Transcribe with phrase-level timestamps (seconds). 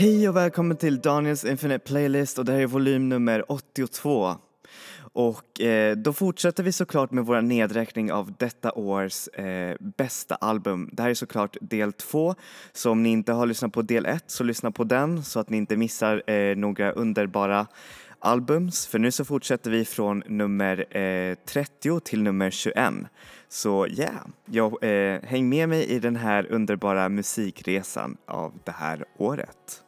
[0.00, 4.36] Hej och välkommen till Daniels Infinite Playlist och det här är volym nummer 82.
[5.00, 10.90] Och eh, då fortsätter vi såklart med vår nedräkning av detta års eh, bästa album.
[10.92, 12.34] Det här är såklart del två,
[12.72, 15.50] så om ni inte har lyssnat på del ett så lyssna på den så att
[15.50, 17.66] ni inte missar eh, några underbara
[18.18, 18.86] albums.
[18.86, 22.94] För nu så fortsätter vi från nummer eh, 30 till nummer 21.
[23.48, 29.04] Så yeah, jag, eh, häng med mig i den här underbara musikresan av det här
[29.16, 29.84] året.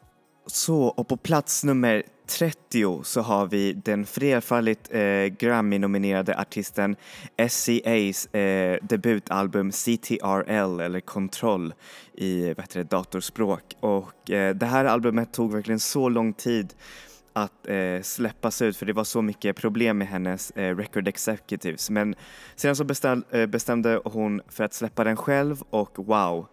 [0.53, 6.97] Så, och på plats nummer 30 så har vi den flerfaldigt eh, Grammy-nominerade artisten
[7.37, 11.75] SCA's eh, debutalbum CTRL eller Kontroll
[12.15, 13.63] i vad det, datorspråk.
[13.81, 16.75] Och eh, det här albumet tog verkligen så lång tid
[17.33, 21.91] att eh, släppas ut för det var så mycket problem med hennes eh, record executives.
[21.91, 22.15] Men
[22.57, 26.47] sedan så bestäm, eh, bestämde hon för att släppa den själv och wow!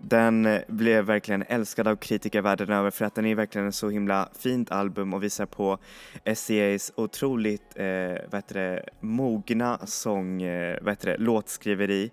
[0.00, 3.72] Den eh, blev verkligen älskad av kritiker världen över för att den är verkligen en
[3.72, 5.78] så himla fint album och visar på
[6.24, 12.10] SCA's otroligt eh, vad det, mogna sång, eh, vad det, låtskriveri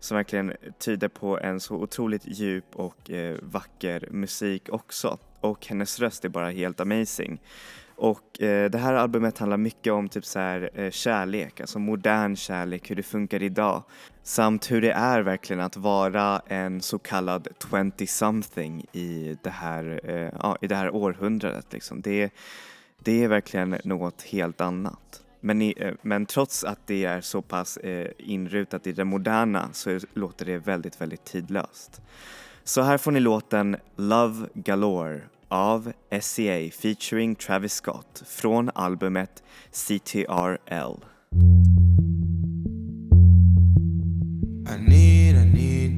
[0.00, 5.18] som verkligen tyder på en så otroligt djup och eh, vacker musik också.
[5.40, 7.40] Och hennes röst är bara helt amazing.
[8.00, 12.36] Och eh, det här albumet handlar mycket om typ så här, eh, kärlek, alltså modern
[12.36, 13.82] kärlek, hur det funkar idag.
[14.22, 20.32] Samt hur det är verkligen att vara en så kallad 20-something i, det här, eh,
[20.42, 21.72] ja, i det här århundradet.
[21.72, 22.00] Liksom.
[22.00, 22.30] Det,
[22.98, 25.22] det är verkligen något helt annat.
[25.40, 29.68] Men, i, eh, men trots att det är så pass eh, inrutat i det moderna
[29.72, 32.00] så låter det väldigt, väldigt tidlöst.
[32.64, 41.04] Så här får ni låten Love Galore av SCA featuring Travis Scott från albumet CTRL.
[44.66, 45.90] I need, I need,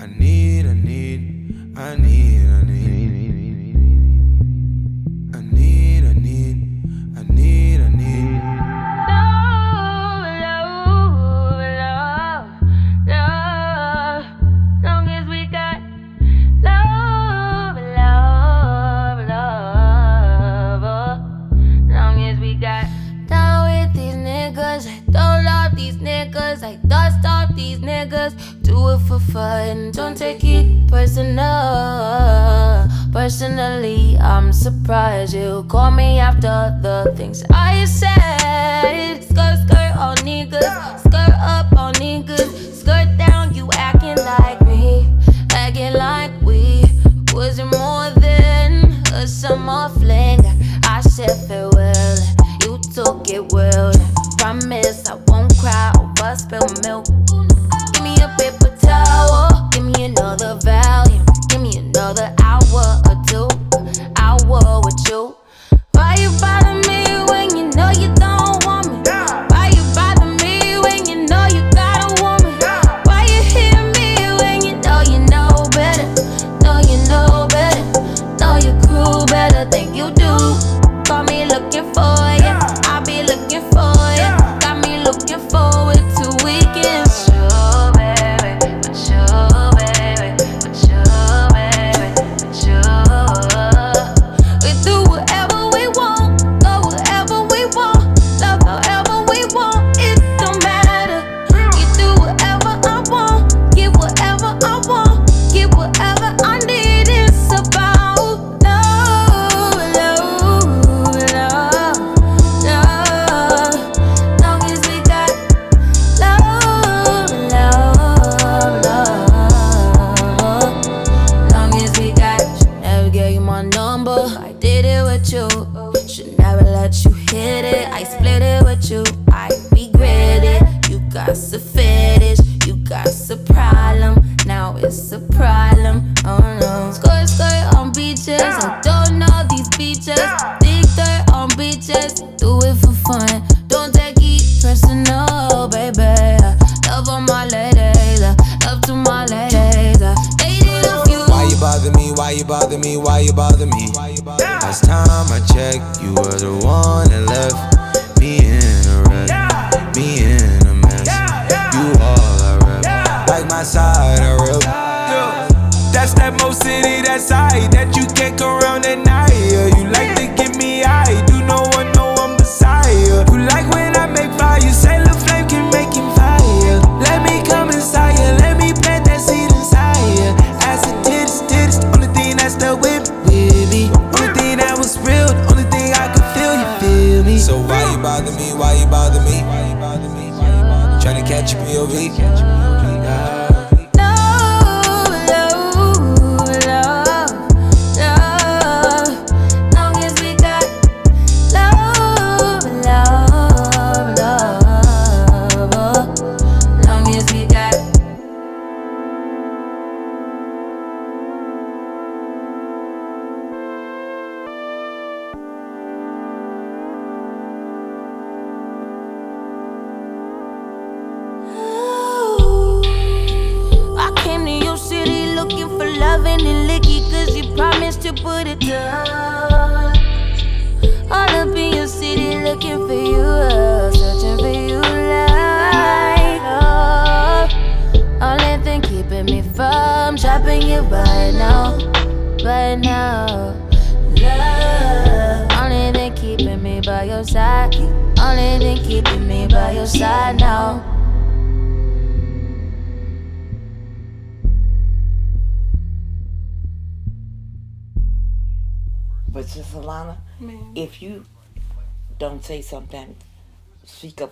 [0.00, 1.20] I need, I need,
[1.76, 2.61] I need,
[29.18, 29.90] fun.
[29.92, 31.42] Don't take it personal.
[33.12, 39.22] Personally, I'm surprised you call me after the things I said.
[39.22, 40.98] Skirt, skirt, all niggas.
[41.00, 42.74] Skirt up, all niggas.
[42.80, 45.06] Skirt down, you acting like me.
[45.52, 46.84] Acting like we
[47.32, 50.40] wasn't more than a summer fling.
[50.84, 52.16] I said farewell,
[52.62, 53.92] you took it well.
[54.38, 57.06] Promise I won't cry over spilled milk.
[57.92, 58.61] Give me a me
[60.22, 61.20] another value.
[61.48, 63.48] Give me another hour or two.
[64.16, 65.41] Hour with you.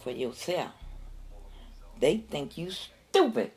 [0.05, 0.71] For yourself.
[2.01, 3.51] They think you stupid.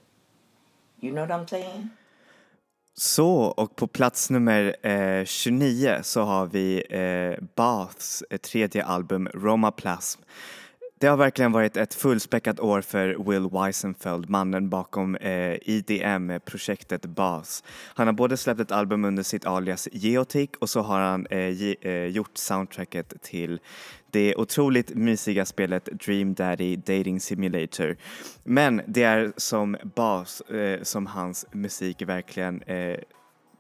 [1.02, 1.90] You know what I'm saying?
[2.96, 9.28] Så, och på plats nummer eh, 29 så har vi eh, Baths eh, tredje album
[9.34, 10.22] Roma Plasm.
[11.00, 17.12] Det har verkligen varit ett fullspäckat år för Will Weisenfeld, mannen bakom eh, IDM-projektet eh,
[17.12, 17.64] Baths.
[17.94, 21.50] Han har både släppt ett album under sitt alias Geotic och så har han eh,
[21.50, 23.60] ge, eh, gjort soundtracket till
[24.14, 27.98] det otroligt mysiga spelet Dream Daddy Dating Simulator.
[28.44, 32.98] Men det är som bas eh, som hans musik verkligen eh,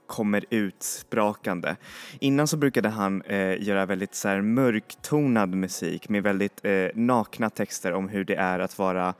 [0.07, 1.75] kommer ut sprakande.
[2.19, 7.49] Innan så brukade han eh, göra väldigt så här, mörktonad musik med väldigt eh, nakna
[7.49, 9.13] texter om hur det är att vara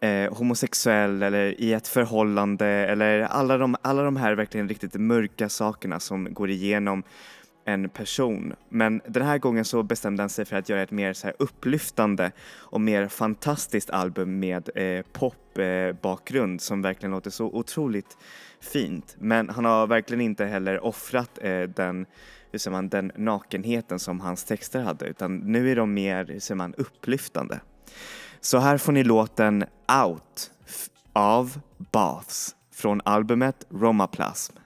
[0.00, 5.48] eh, homosexuell eller i ett förhållande eller alla de, alla de här verkligen riktigt mörka
[5.48, 7.02] sakerna som går igenom
[7.64, 8.54] en person.
[8.68, 11.36] Men den här gången så bestämde han sig för att göra ett mer så här
[11.38, 18.18] upplyftande och mer fantastiskt album med eh, popbakgrund eh, som verkligen låter så otroligt
[18.60, 19.16] fint.
[19.18, 22.06] Men han har verkligen inte heller offrat eh, den
[22.52, 26.40] hur säger man, den nakenheten som hans texter hade utan nu är de mer, hur
[26.40, 27.60] säger man, upplyftande.
[28.40, 29.64] Så här får ni låten
[30.04, 30.50] Out
[31.12, 34.56] av Baths från albumet Romaplasm.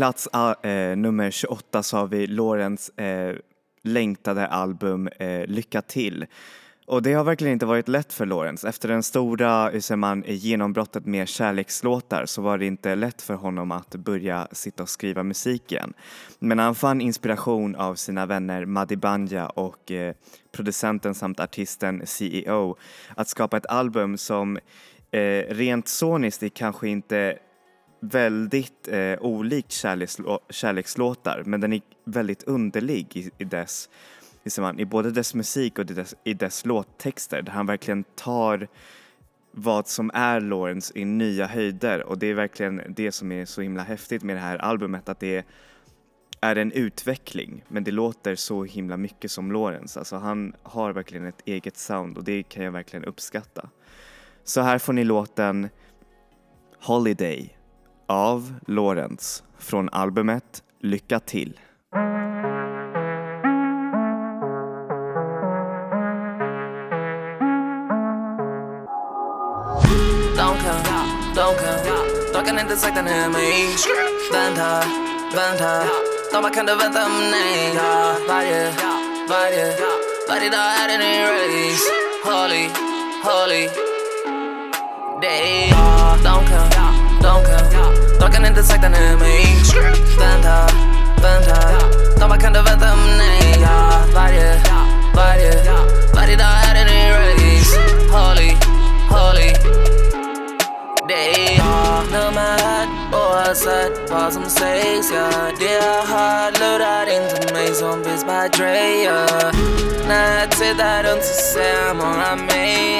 [0.00, 3.36] Plats ah, eh, nummer 28 så har vi Lorens eh,
[3.82, 6.26] längtade album eh, Lycka till.
[6.86, 8.64] Och det har verkligen inte varit lätt för Lorentz.
[8.64, 13.72] Efter den stora hur man, genombrottet med kärlekslåtar så var det inte lätt för honom
[13.72, 15.92] att börja sitta och skriva musik igen.
[16.38, 20.14] Men han fann inspiration av sina vänner Madi Banja och eh,
[20.52, 22.76] producenten samt artisten CEO
[23.16, 24.58] att skapa ett album som
[25.10, 27.38] eh, rent soniskt kanske inte
[28.00, 33.88] väldigt eh, olikt kärlekslå- kärlekslåtar men den är väldigt underlig i, i dess
[34.44, 38.68] liksom, i både dess musik och i dess, i dess låttexter där han verkligen tar
[39.52, 43.62] vad som är Lawrence i nya höjder och det är verkligen det som är så
[43.62, 45.44] himla häftigt med det här albumet att det
[46.40, 49.98] är en utveckling men det låter så himla mycket som Lawrence.
[49.98, 53.68] Alltså han har verkligen ett eget sound och det kan jag verkligen uppskatta.
[54.44, 55.68] Så här får ni låten
[56.80, 57.56] Holiday
[58.10, 61.60] av Lorentz från albumet Lycka till.
[70.36, 70.82] De kan,
[71.34, 73.68] de kan, de kan inte sakta ner mig
[74.32, 74.82] Vänta,
[75.34, 75.82] vänta.
[76.32, 78.72] De bara kan du vänta om nej ja, Varje,
[79.28, 79.76] varje,
[80.28, 81.90] varje dag är det en ny race
[82.24, 82.68] Holy,
[83.24, 83.68] holy.
[85.22, 87.49] Day ja, De kan, de kan, de kan
[88.60, 89.56] inte sakta ner mig
[90.18, 90.66] Vänta,
[91.22, 91.56] vänta
[92.20, 93.20] De bara kan du vänta om
[93.62, 94.60] ja, Varje,
[95.16, 95.52] varje,
[96.14, 97.76] varje dag är det ny race
[98.12, 98.50] Holy,
[99.10, 99.52] holy.
[101.08, 101.56] Det är
[102.12, 108.48] nummer oavsett vad som sägs ja Det jag har lurar inte mig som finns by
[108.58, 109.26] Dre ja.
[110.08, 111.04] När jag tittar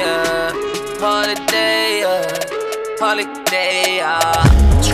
[0.04, 0.52] jag.
[1.00, 2.04] Holiday
[3.00, 4.49] holiday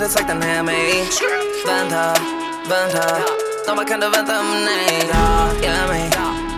[0.00, 1.08] hade sakta ner mig.
[1.66, 2.14] Vänta,
[2.68, 3.18] vänta.
[3.66, 6.10] De bara kan du vänta om nej ja, Ge mig,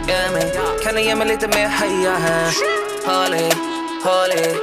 [0.08, 0.52] ge mig.
[0.84, 2.52] Kan du ge mig lite mer höja här?
[3.06, 3.50] Håll i,
[4.04, 4.56] håll i,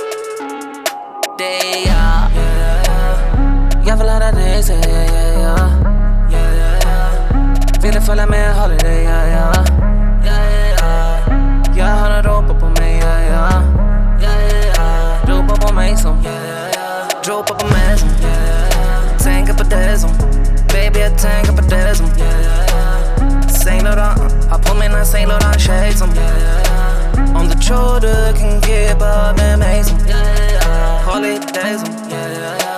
[1.38, 2.32] Det är Jag.
[3.88, 5.04] Jag vill höra dig säga
[5.44, 5.58] ja,
[6.32, 6.40] ja
[7.82, 9.54] Vill du följa med holiday ja, ja.
[11.78, 13.62] Jag hör en ropa på mig ja, ja.
[15.28, 16.24] Ropa på mig som
[17.28, 18.39] Ropa på mig som
[19.70, 20.10] Tänker på det som
[20.68, 22.08] Baby jag tänker på det som
[23.50, 24.20] Saint Laurent
[24.52, 26.00] Har på mina Saint Laurent shades.
[26.00, 26.10] Som
[27.36, 29.98] Om du tror du kan keep up med mig som
[31.06, 32.69] Holiday som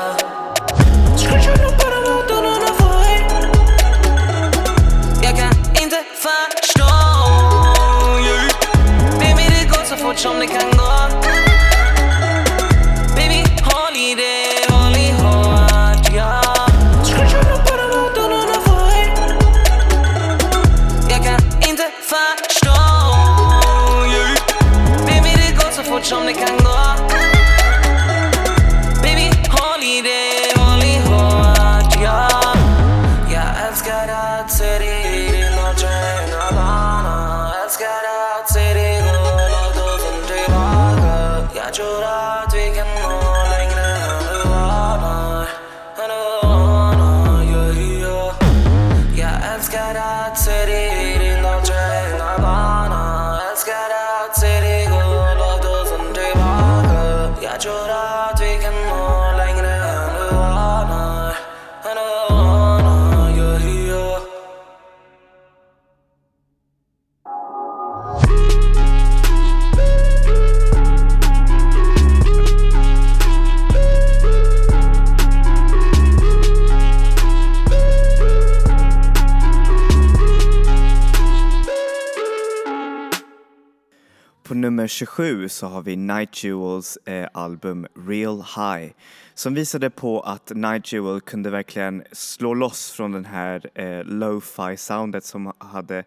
[84.92, 88.92] 27 så har vi Night Jewels eh, album Real High
[89.34, 94.78] som visade på att Night Jewel kunde verkligen slå loss från den här eh, lo-fi
[94.78, 96.04] soundet som hade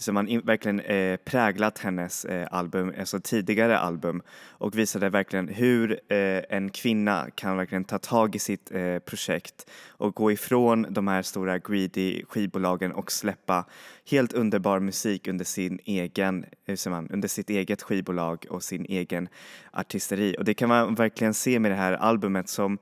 [0.00, 5.48] som man in, verkligen eh, präglat hennes eh, album, alltså tidigare album och visade verkligen
[5.48, 10.86] hur eh, en kvinna kan verkligen ta tag i sitt eh, projekt och gå ifrån
[10.90, 13.64] de här stora greedy skivbolagen och släppa
[14.10, 18.84] helt underbar musik under sin egen, hur säger man, under sitt eget skivbolag och sin
[18.84, 19.28] egen
[19.72, 20.36] artisteri.
[20.38, 22.78] Och det kan man verkligen se med det här albumet som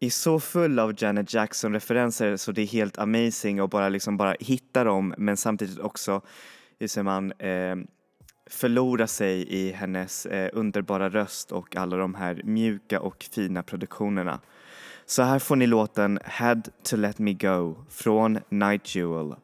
[0.00, 4.34] är så full av Janet Jackson-referenser så det är helt amazing att bara liksom bara
[4.40, 6.20] hitta dem men samtidigt också,
[6.78, 7.76] hur säger man, eh,
[8.50, 14.40] förlora sig i hennes eh, underbara röst och alla de här mjuka och fina produktionerna.
[15.06, 19.34] Så här får ni låten Had to let me go från Night Jewel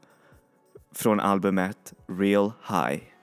[0.94, 3.15] från albumet Real High.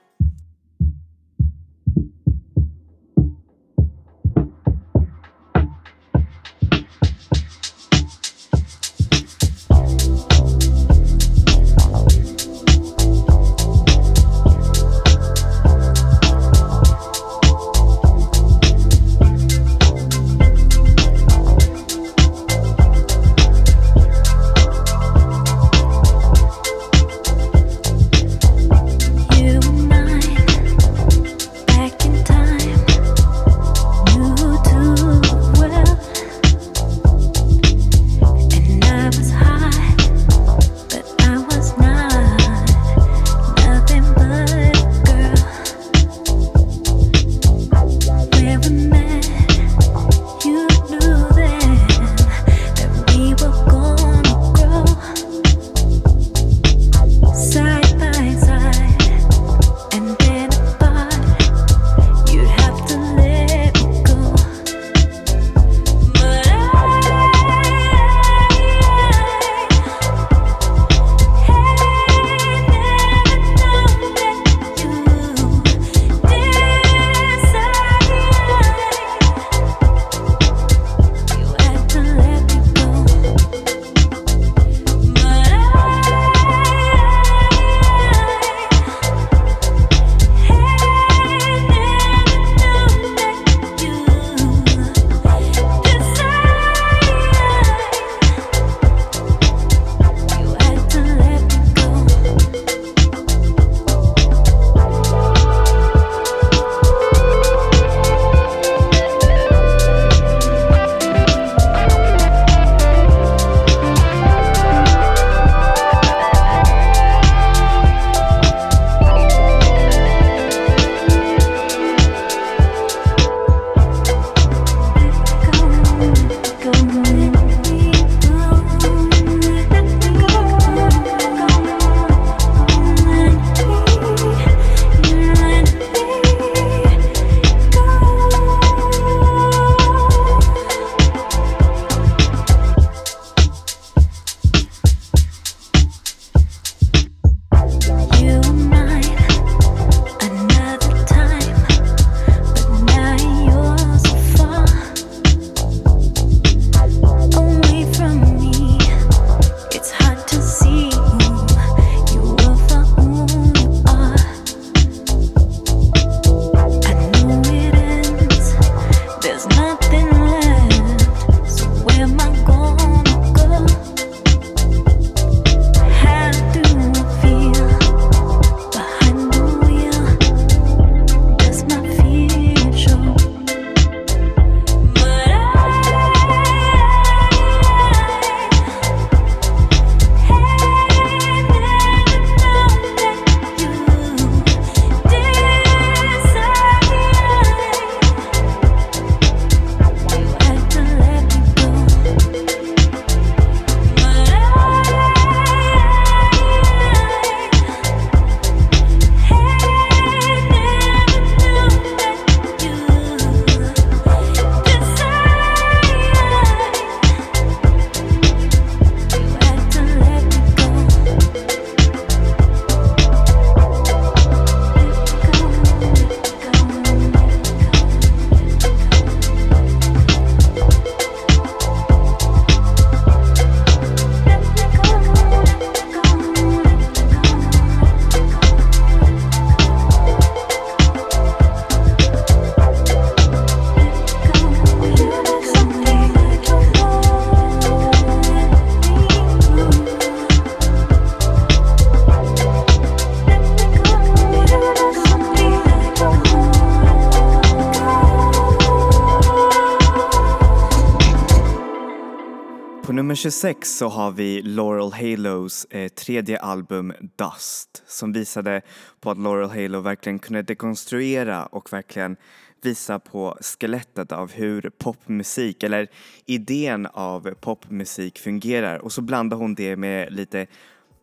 [263.24, 268.62] 26 så har vi Laurel Halos eh, tredje album Dust som visade
[269.00, 272.16] på att Laurel Halo verkligen kunde dekonstruera och verkligen
[272.62, 275.88] visa på skelettet av hur popmusik eller
[276.26, 280.46] idén av popmusik fungerar och så blandar hon det med lite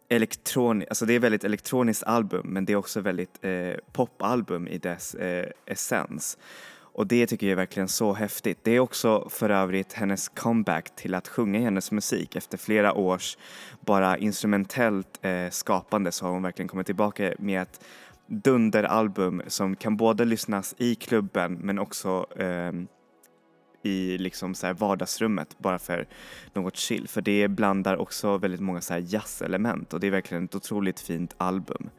[0.10, 4.78] elektroniskt, alltså det är väldigt elektroniskt album men det är också väldigt eh, popalbum i
[4.78, 6.38] dess eh, essens.
[6.94, 8.60] Och det tycker jag är verkligen så häftigt.
[8.64, 12.36] Det är också för övrigt hennes comeback till att sjunga i hennes musik.
[12.36, 13.38] Efter flera års
[13.80, 17.82] bara instrumentellt eh, skapande så har hon verkligen kommit tillbaka med ett
[18.28, 22.72] dunderalbum som kan både lyssnas i klubben men också eh,
[23.84, 26.08] i liksom så här vardagsrummet bara för
[26.54, 27.08] något chill.
[27.08, 31.00] För det blandar också väldigt många så här jazzelement och det är verkligen ett otroligt
[31.00, 31.90] fint album.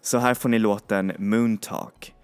[0.00, 2.14] Så här får ni låten Moon Talk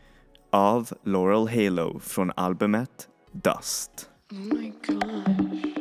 [0.51, 4.11] av Laurel Halo från albumet Dust.
[4.33, 5.78] Oh Suka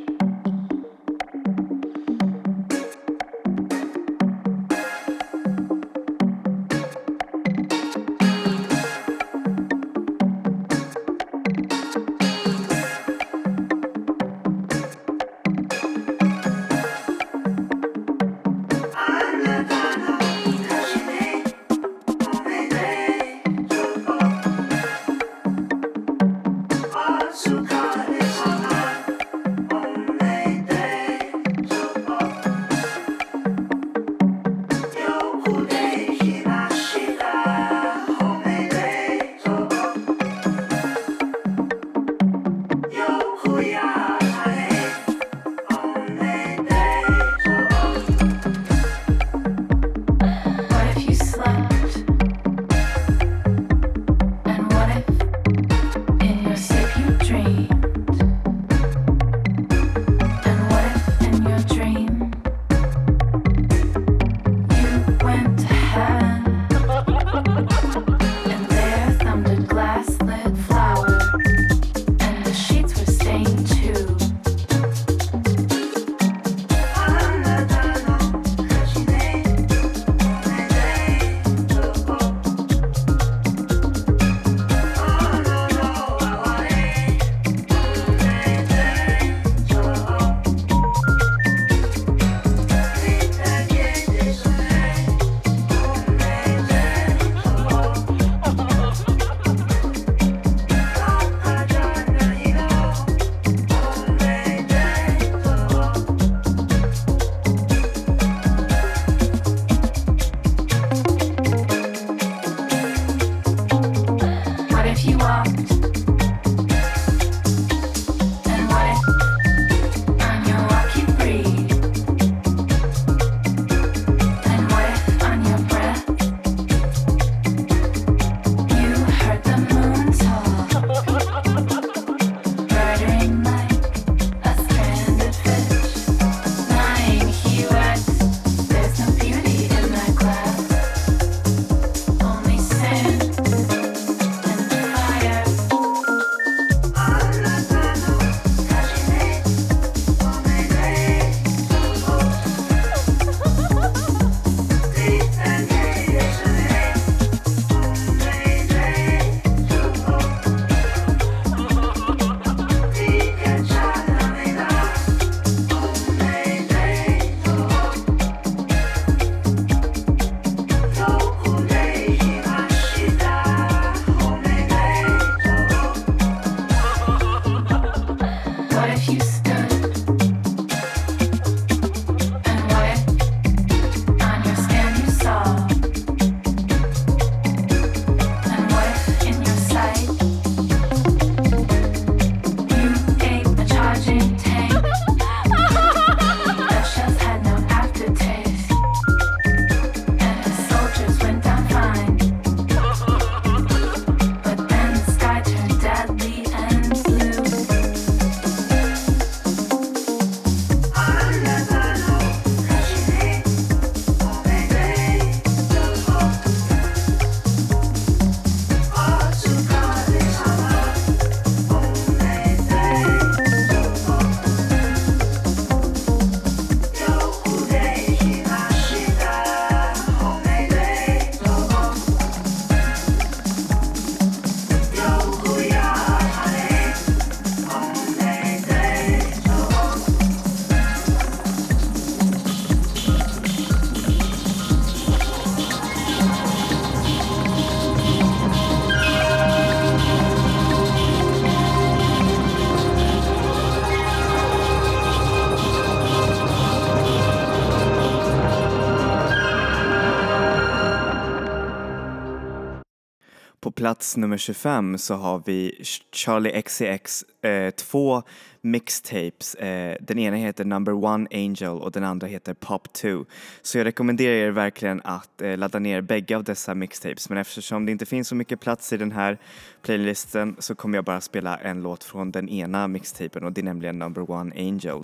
[263.88, 268.23] plats nummer 25 så har vi Charlie XCX eh, två
[268.62, 269.56] mixtapes.
[269.56, 273.26] Eh, den ena heter Number One Angel och den andra heter Pop 2.
[273.62, 277.86] Så jag rekommenderar er verkligen att eh, ladda ner bägge av dessa mixtapes men eftersom
[277.86, 279.38] det inte finns så mycket plats i den här
[279.82, 283.65] playlisten så kommer jag bara spela en låt från den ena mixtapen och det är
[283.65, 285.04] nämligen Number One Angel.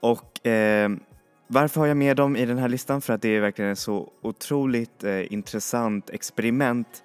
[0.00, 0.90] Och eh,
[1.46, 3.00] varför har jag med dem i den här listan?
[3.00, 7.02] För att det är verkligen ett så otroligt eh, intressant experiment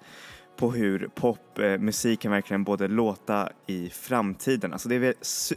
[0.56, 4.72] på hur popmusik kan verkligen både låta i framtiden.
[4.72, 5.14] Alltså det är väl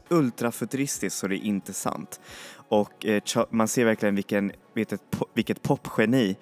[0.09, 2.19] ultrafuturistiskt så det är inte sant.
[2.69, 5.01] Och eh, man ser verkligen vilken, vilket,
[5.33, 6.37] vilket popgeni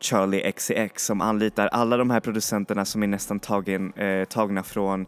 [0.00, 5.06] Charlie XCX som anlitar alla de här producenterna som är nästan tagen, eh, tagna från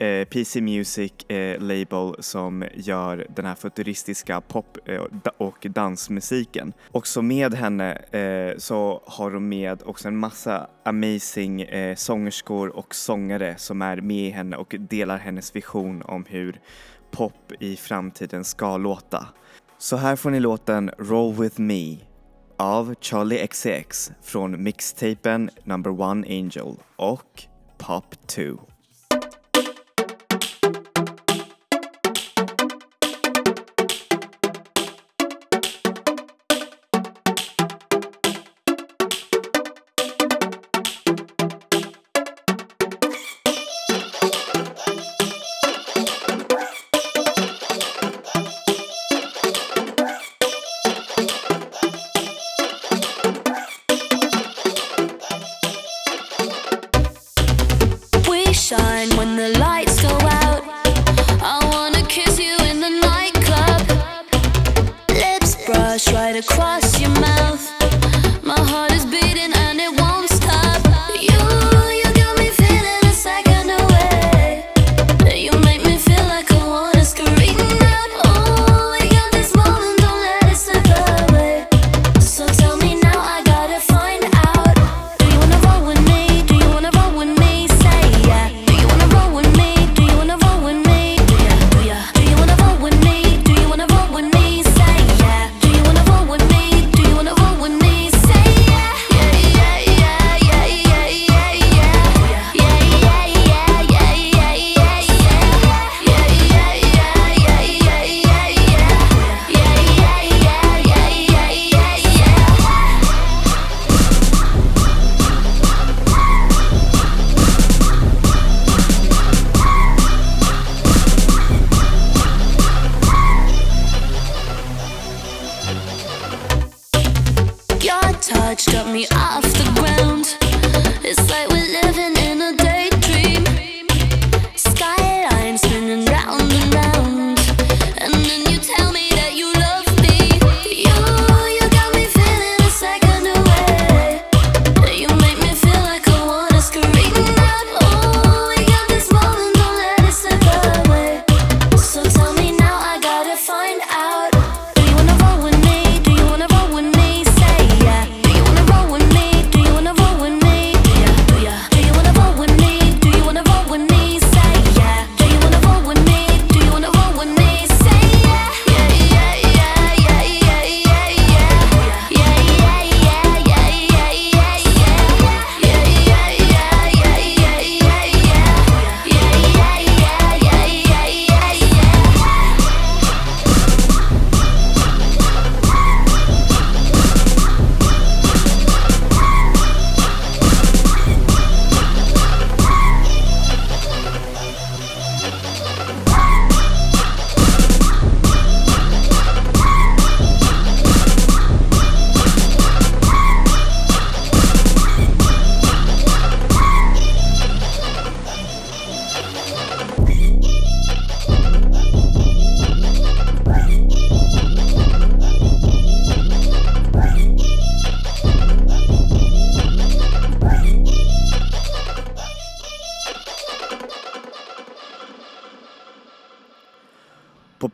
[0.00, 5.02] eh, PC Music eh, label som gör den här futuristiska pop eh,
[5.38, 6.72] och dansmusiken.
[6.92, 12.94] Också med henne eh, så har de med också en massa amazing eh, sångerskor och
[12.94, 16.60] sångare som är med i henne och delar hennes vision om hur
[17.10, 19.26] pop i framtiden ska låta.
[19.78, 21.96] Så här får ni låten Roll With Me
[22.56, 27.42] av Charlie XCX från mixtapen Number One Angel och
[27.78, 28.42] Pop 2.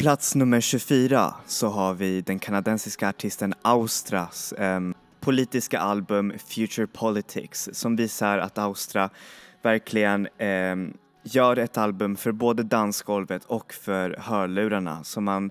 [0.04, 7.68] Plats nummer 24 så har vi den kanadensiska artisten Austras ehm, politiska album Future Politics
[7.72, 9.10] som visar att Austra
[9.62, 15.04] verkligen ehm, gör ett album för både dansgolvet och för hörlurarna.
[15.04, 15.50] Så man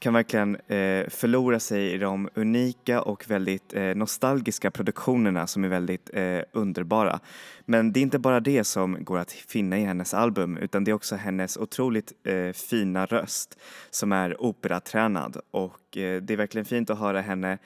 [0.00, 5.68] kan verkligen eh, förlora sig i de unika och väldigt eh, nostalgiska produktionerna som är
[5.68, 7.20] väldigt eh, underbara.
[7.64, 10.90] Men det är inte bara det som går att finna i hennes album utan det
[10.90, 13.58] är också hennes otroligt eh, fina röst
[13.90, 17.58] som är operatränad och eh, det är verkligen fint att höra henne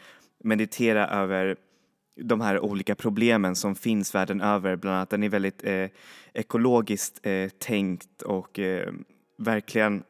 [0.44, 1.56] meditera över
[2.16, 4.76] de här olika problemen som finns världen över.
[4.76, 5.88] Bland annat den är väldigt eh,
[6.32, 8.92] ekologiskt eh, tänkt och eh,
[9.38, 10.02] verkligen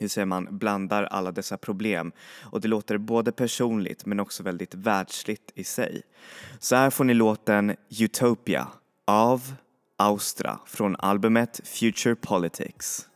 [0.00, 2.12] hur säger man, blandar alla dessa problem.
[2.42, 6.02] Och det låter både personligt men också väldigt världsligt i sig.
[6.58, 8.68] Så här får ni låten Utopia
[9.06, 9.54] av
[9.98, 13.06] Austra från albumet Future Politics.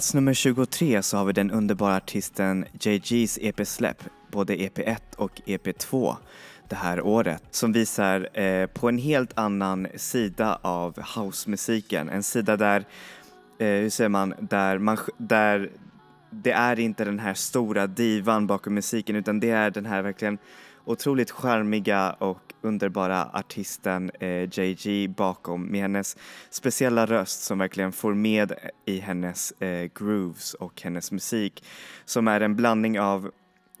[0.00, 5.40] plats nummer 23 så har vi den underbara artisten JG's EP Släpp, både EP1 och
[5.46, 6.16] EP2
[6.68, 12.08] det här året som visar eh, på en helt annan sida av housemusiken.
[12.08, 12.84] En sida där,
[13.58, 15.70] eh, hur säger man, där, man, där
[16.30, 20.38] det är inte den här stora divan bakom musiken utan det är den här verkligen
[20.90, 26.16] otroligt charmiga och underbara artisten eh, JG bakom med hennes
[26.50, 28.52] speciella röst som verkligen får med
[28.84, 31.64] i hennes eh, grooves och hennes musik
[32.04, 33.30] som är en blandning av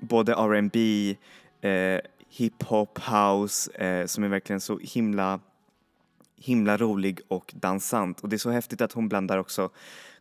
[0.00, 1.16] både R&B,
[1.60, 5.40] eh, hiphop, house eh, som är verkligen så himla
[6.36, 8.20] himla rolig och dansant.
[8.20, 9.70] Och det är så häftigt att hon blandar också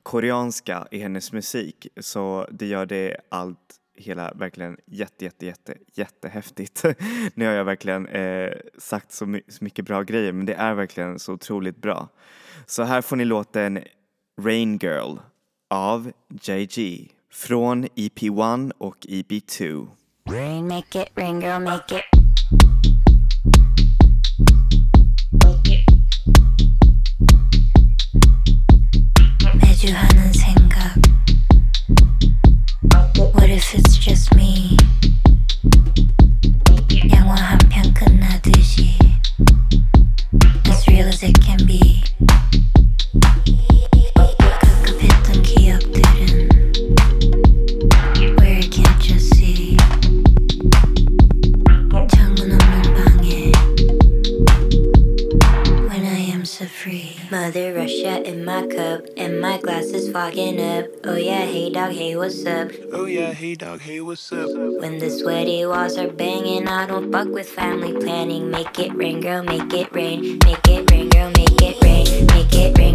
[0.03, 6.83] koreanska i hennes musik så det gör det allt hela verkligen jätte, jätte, jätte, jättehäftigt.
[7.33, 10.73] nu har jag verkligen eh, sagt så, my så, mycket bra grejer men det är
[10.73, 12.07] verkligen så otroligt bra.
[12.65, 13.79] Så här får ni låten
[14.41, 15.17] Rain Girl
[15.69, 19.87] av JG från EP1 och EP2.
[20.29, 22.68] Rain make it, rain girl make it
[65.79, 66.67] walls are banging.
[66.67, 68.51] I don't fuck with family planning.
[68.51, 70.39] Make it rain, girl, make it rain.
[70.43, 72.25] Make it rain, girl, make it rain.
[72.27, 72.88] Make it rain.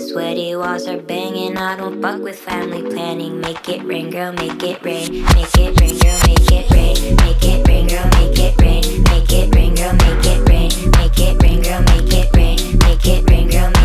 [0.00, 1.56] sweaty walls are banging.
[1.56, 3.40] I don't fuck with family planning.
[3.40, 5.22] Make it rain, girl, make it rain.
[5.34, 7.16] Make it rain, girl, make it rain.
[7.16, 9.02] Make it rain, girl, make it rain.
[9.04, 10.90] Make it rain, girl, make it rain.
[10.92, 12.78] Make it rain, girl, make it rain.
[12.78, 13.79] Make it rain, girl.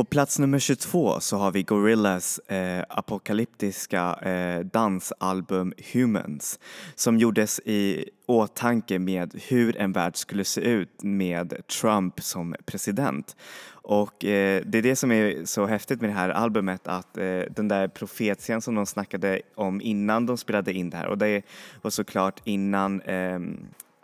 [0.00, 6.58] På plats nummer 22 så har vi Gorillas eh, apokalyptiska eh, dansalbum Humans
[6.94, 13.36] som gjordes i åtanke med hur en värld skulle se ut med Trump som president.
[13.72, 17.40] Och eh, det är det som är så häftigt med det här albumet att eh,
[17.50, 21.42] den där profetian som de snackade om innan de spelade in det här och det
[21.82, 23.58] var såklart innan ehm,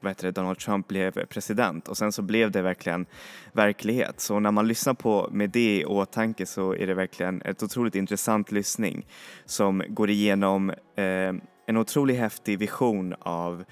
[0.06, 3.06] vad Donald Trump blev president och sen så blev det verkligen
[3.52, 4.20] verklighet.
[4.20, 7.94] Så när man lyssnar på med det i åtanke så är det verkligen ett otroligt
[7.94, 9.06] intressant lyssning
[9.44, 11.34] som går igenom eh,
[11.66, 13.64] en otroligt häftig vision av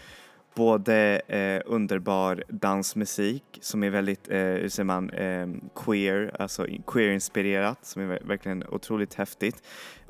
[0.55, 7.87] både eh, underbar dansmusik som är väldigt, eh, hur säger man, eh, queer, alltså queer-inspirerat
[7.87, 9.63] som är verkligen otroligt häftigt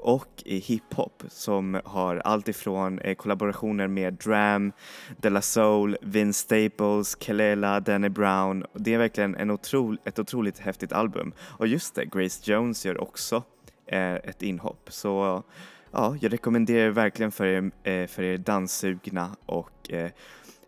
[0.04, 4.72] och i hiphop som har allt ifrån eh, kollaborationer med Dram,
[5.16, 8.64] De La Soul, Vince Staples, Kelela, Danny Brown.
[8.72, 11.32] Det är verkligen en otro, ett otroligt häftigt album.
[11.38, 13.42] Och just det, Grace Jones gör också
[13.86, 14.88] eh, ett inhopp.
[14.88, 15.42] Så
[15.90, 20.10] ja, jag rekommenderar verkligen för er, eh, för er danssugna och eh,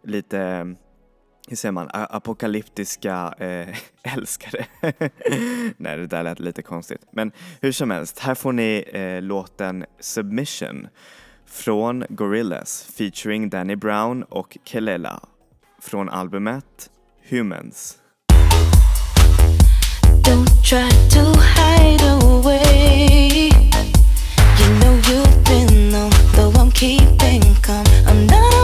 [0.03, 0.75] lite
[1.49, 3.77] hur säger man, apokalyptiska eh,
[4.15, 4.67] älskare.
[5.77, 7.01] Nej, det där lät lite konstigt.
[7.11, 10.89] Men hur som helst, här får ni eh, låten Submission
[11.47, 15.21] från Gorillaz featuring Danny Brown och Kelela
[15.83, 16.91] från albumet
[17.29, 17.99] Humans.
[20.23, 23.51] Don't try to hide away.
[24.59, 27.87] You know you've been on, though I'm keeping calm.
[28.07, 28.56] I'm not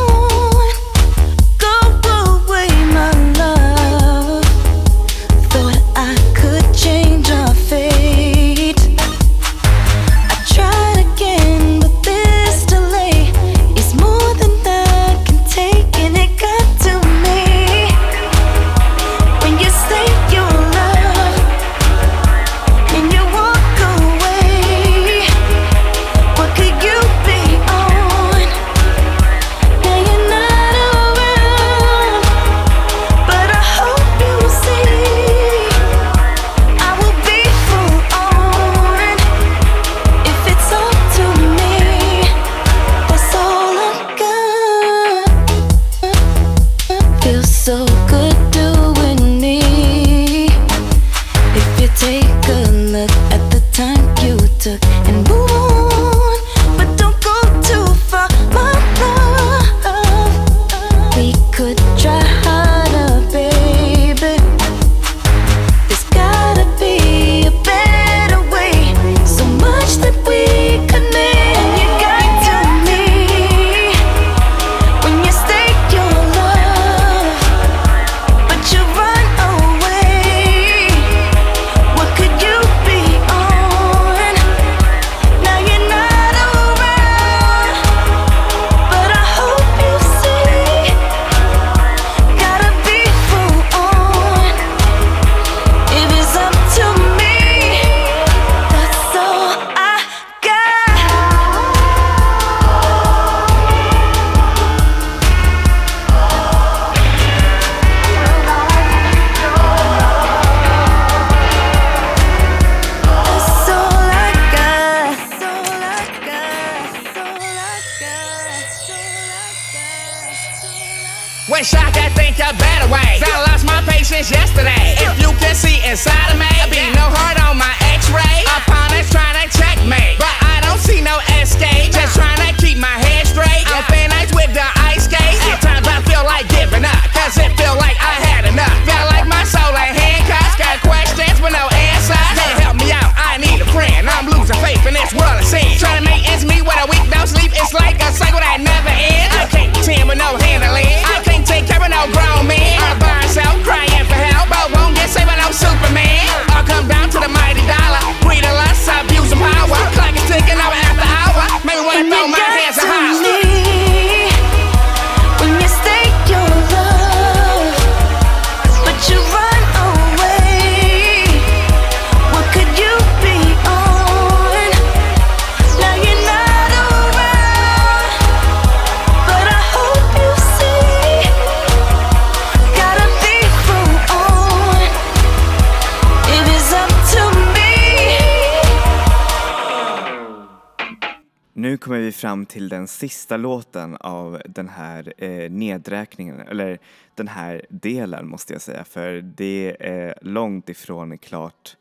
[191.93, 196.79] kommer vi fram till den sista låten av den här eh, nedräkningen, eller
[197.15, 201.77] den här delen måste jag säga, för det är långt ifrån klart.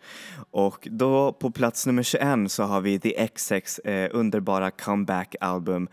[0.52, 5.88] Och då på plats nummer 21 så har vi The XX eh, underbara comeback-album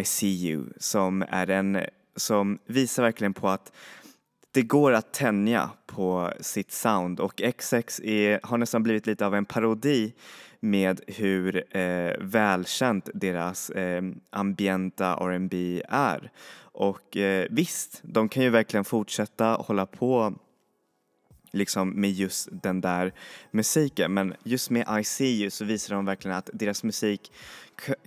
[0.00, 1.80] I See You som är en
[2.16, 3.72] som visar verkligen på att
[4.52, 9.34] det går att tänja på sitt sound och XX är, har nästan blivit lite av
[9.34, 10.12] en parodi
[10.62, 16.30] med hur eh, välkänt deras eh, ambienta R&B är.
[16.72, 20.34] Och eh, visst, de kan ju verkligen fortsätta hålla på
[21.52, 23.12] liksom med just den där
[23.50, 27.32] musiken men just med I See You så visar de verkligen att deras musik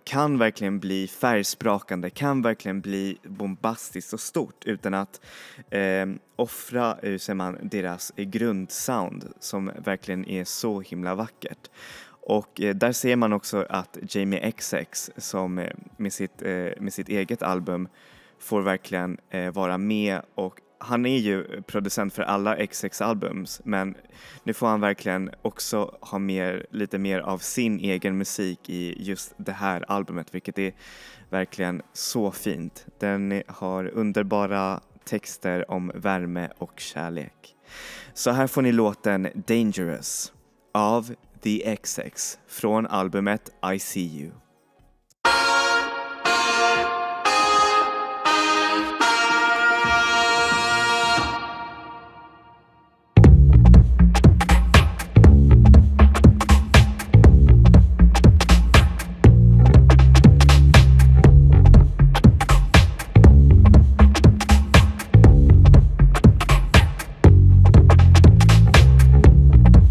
[0.03, 5.21] kan verkligen bli färgsprakande, kan verkligen bli bombastiskt och stort utan att
[5.69, 11.69] eh, offra, eh, hur säger man, deras grundsound som verkligen är så himla vackert.
[12.25, 16.93] Och eh, där ser man också att Jamie XX som eh, med sitt, eh, med
[16.93, 17.87] sitt eget album
[18.39, 23.95] får verkligen eh, vara med och han är ju producent för alla XX-albums men
[24.43, 29.33] nu får han verkligen också ha mer, lite mer av sin egen musik i just
[29.37, 30.73] det här albumet vilket är
[31.29, 32.85] verkligen så fint.
[32.99, 37.55] Den har underbara texter om värme och kärlek.
[38.13, 40.33] Så här får ni låten Dangerous
[40.71, 41.15] av
[41.45, 44.31] The XX från albumet I See You.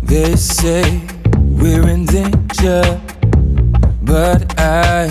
[0.02, 1.13] They say
[1.64, 2.82] we're in danger,
[4.02, 5.08] but I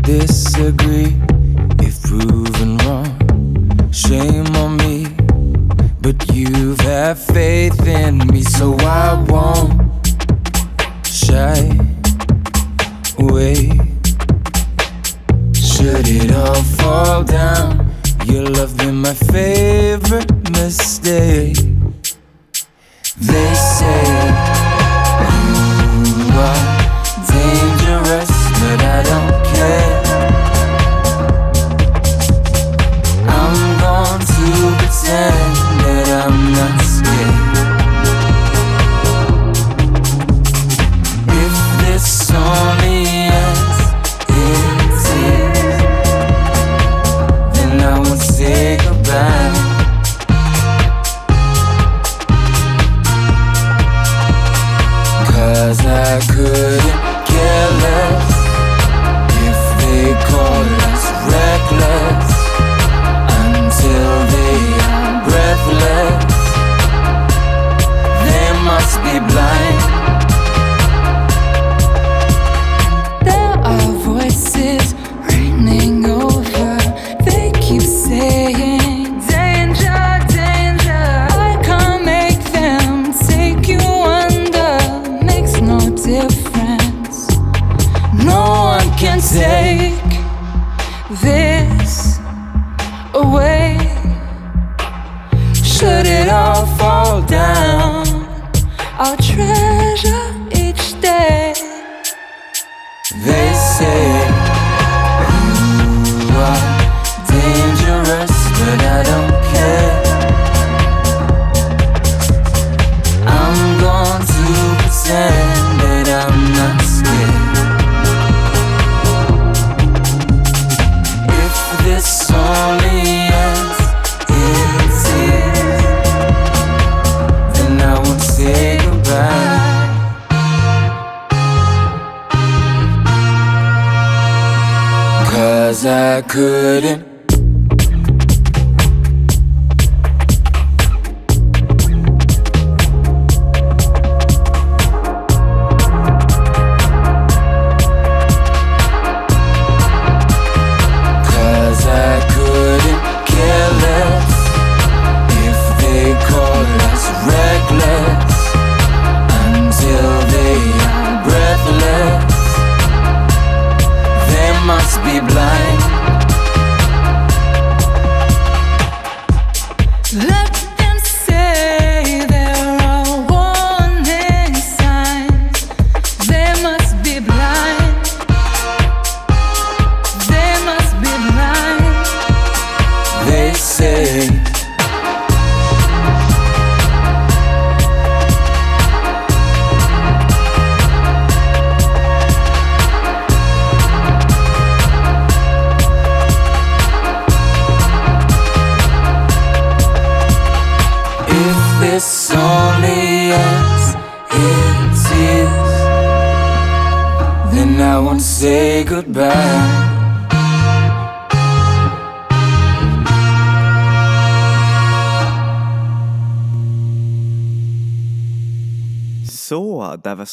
[0.00, 1.14] disagree.
[1.86, 5.06] If proven wrong, shame on me.
[6.00, 10.08] But you've had faith in me, so I won't
[11.06, 11.60] shy
[13.18, 13.68] away.
[15.52, 17.92] Should it all fall down,
[18.24, 21.58] your love been my favorite mistake.
[23.18, 24.39] They say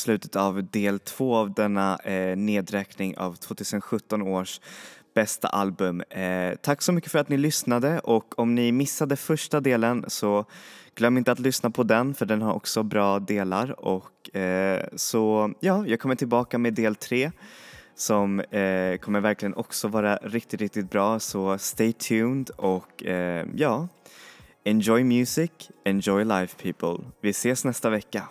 [0.08, 4.62] slutet av del två av denna eh, nedräkning av 2017 års
[5.16, 6.02] bästa album.
[6.02, 10.46] Eh, tack så mycket för att ni lyssnade och om ni missade första delen så
[10.96, 15.54] glöm inte att lyssna på den för den har också bra delar och eh, så
[15.60, 17.32] ja, jag kommer tillbaka med del tre
[17.96, 23.88] som eh, kommer verkligen också vara riktigt, riktigt bra så stay tuned och eh, ja,
[24.64, 25.52] enjoy music,
[25.86, 27.06] enjoy life people.
[27.22, 28.24] Vi ses nästa vecka.